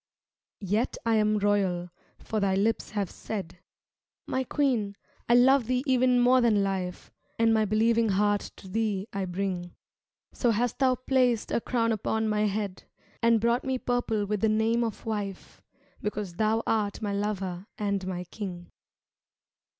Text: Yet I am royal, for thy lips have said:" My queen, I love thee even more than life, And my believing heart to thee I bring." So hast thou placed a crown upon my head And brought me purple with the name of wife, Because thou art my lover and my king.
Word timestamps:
Yet 0.63 0.97
I 1.05 1.17
am 1.17 1.37
royal, 1.37 1.91
for 2.17 2.39
thy 2.39 2.55
lips 2.55 2.89
have 2.89 3.11
said:" 3.11 3.59
My 4.25 4.43
queen, 4.43 4.95
I 5.29 5.35
love 5.35 5.67
thee 5.67 5.83
even 5.85 6.19
more 6.19 6.41
than 6.41 6.63
life, 6.63 7.11
And 7.37 7.53
my 7.53 7.65
believing 7.65 8.09
heart 8.09 8.49
to 8.55 8.67
thee 8.67 9.07
I 9.13 9.25
bring." 9.25 9.75
So 10.33 10.49
hast 10.49 10.79
thou 10.79 10.95
placed 10.95 11.51
a 11.51 11.61
crown 11.61 11.91
upon 11.91 12.27
my 12.27 12.47
head 12.47 12.85
And 13.21 13.39
brought 13.39 13.63
me 13.63 13.77
purple 13.77 14.25
with 14.25 14.41
the 14.41 14.49
name 14.49 14.83
of 14.83 15.05
wife, 15.05 15.61
Because 16.01 16.33
thou 16.37 16.63
art 16.65 16.99
my 17.03 17.13
lover 17.13 17.67
and 17.77 18.07
my 18.07 18.23
king. 18.23 18.71